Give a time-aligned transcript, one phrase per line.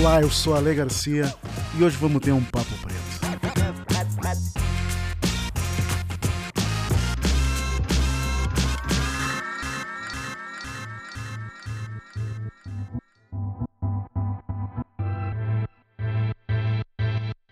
[0.00, 1.30] Olá, eu sou Ale Garcia
[1.78, 3.00] e hoje vamos ter um papo preto.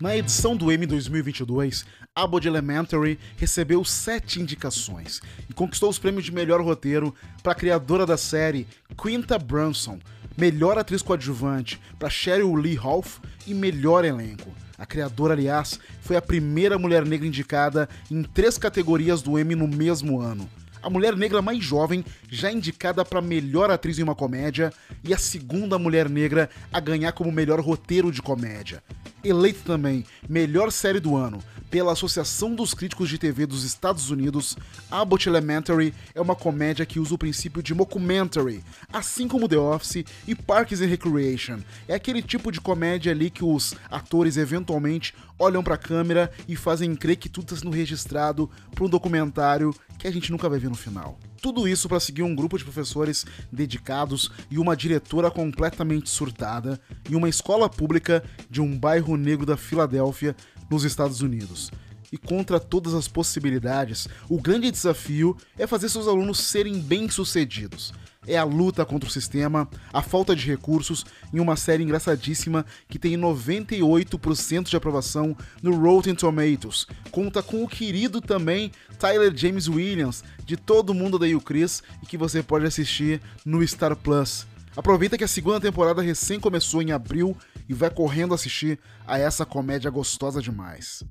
[0.00, 1.84] Na edição do M 2022,
[2.14, 8.06] Abbott Elementary recebeu sete indicações e conquistou os prêmios de melhor roteiro para a criadora
[8.06, 9.98] da série, Quinta Brunson,
[10.36, 14.50] melhor atriz coadjuvante para Cheryl Lee Rolfe e melhor elenco.
[14.78, 19.68] A criadora, aliás, foi a primeira mulher negra indicada em três categorias do Emmy no
[19.68, 20.48] mesmo ano.
[20.82, 24.72] A mulher negra mais jovem já indicada para melhor atriz em uma comédia
[25.04, 28.82] e a segunda mulher negra a ganhar como melhor roteiro de comédia
[29.22, 34.58] eleito também melhor série do ano pela Associação dos Críticos de TV dos Estados Unidos,
[34.90, 40.04] Abbott Elementary é uma comédia que usa o princípio de mockumentary, assim como The Office
[40.26, 41.60] e Parks and Recreation.
[41.86, 46.56] É aquele tipo de comédia ali que os atores eventualmente olham para a câmera e
[46.56, 50.58] fazem crer que tudo está sendo registrado para um documentário que a gente nunca vai
[50.58, 51.18] ver no final.
[51.40, 57.14] Tudo isso para seguir um grupo de professores dedicados e uma diretora completamente surtada em
[57.14, 60.36] uma escola pública de um bairro negro da Filadélfia,
[60.70, 61.70] nos Estados Unidos.
[62.12, 67.92] E contra todas as possibilidades, o grande desafio é fazer seus alunos serem bem-sucedidos.
[68.26, 72.98] É a luta contra o sistema, a falta de recursos em uma série engraçadíssima que
[72.98, 76.86] tem 98% de aprovação no Rotten Tomatoes.
[77.10, 82.18] Conta com o querido também Tyler James Williams, de todo mundo da Chris e que
[82.18, 84.46] você pode assistir no Star Plus.
[84.76, 87.36] Aproveita que a segunda temporada recém começou em abril
[87.70, 91.04] e vai correndo assistir a essa comédia gostosa demais.